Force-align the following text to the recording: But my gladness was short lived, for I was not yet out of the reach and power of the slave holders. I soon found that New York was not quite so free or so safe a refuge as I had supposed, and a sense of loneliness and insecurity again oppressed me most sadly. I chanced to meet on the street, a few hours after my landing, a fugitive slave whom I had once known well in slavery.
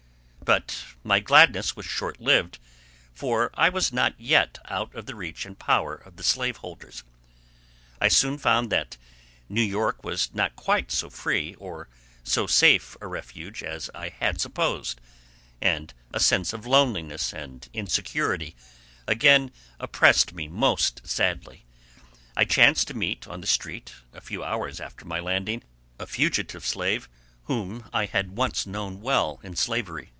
But 0.43 0.83
my 1.01 1.21
gladness 1.21 1.77
was 1.77 1.85
short 1.85 2.19
lived, 2.19 2.59
for 3.13 3.51
I 3.53 3.69
was 3.69 3.93
not 3.93 4.19
yet 4.19 4.57
out 4.65 4.93
of 4.93 5.05
the 5.05 5.15
reach 5.15 5.45
and 5.45 5.57
power 5.57 5.95
of 5.95 6.17
the 6.17 6.23
slave 6.25 6.57
holders. 6.57 7.03
I 8.01 8.09
soon 8.09 8.37
found 8.37 8.69
that 8.69 8.97
New 9.47 9.61
York 9.61 10.03
was 10.03 10.33
not 10.35 10.57
quite 10.57 10.91
so 10.91 11.09
free 11.09 11.55
or 11.55 11.87
so 12.25 12.47
safe 12.47 12.97
a 12.99 13.07
refuge 13.07 13.63
as 13.63 13.89
I 13.95 14.09
had 14.09 14.41
supposed, 14.41 14.99
and 15.61 15.93
a 16.13 16.19
sense 16.19 16.51
of 16.51 16.65
loneliness 16.65 17.31
and 17.31 17.69
insecurity 17.71 18.53
again 19.07 19.53
oppressed 19.79 20.33
me 20.33 20.49
most 20.49 21.07
sadly. 21.07 21.63
I 22.35 22.43
chanced 22.43 22.89
to 22.89 22.93
meet 22.93 23.25
on 23.25 23.39
the 23.39 23.47
street, 23.47 23.93
a 24.11 24.19
few 24.19 24.43
hours 24.43 24.81
after 24.81 25.05
my 25.05 25.21
landing, 25.21 25.63
a 25.97 26.05
fugitive 26.05 26.65
slave 26.65 27.07
whom 27.45 27.89
I 27.93 28.03
had 28.03 28.35
once 28.35 28.65
known 28.67 28.99
well 28.99 29.39
in 29.43 29.55
slavery. 29.55 30.09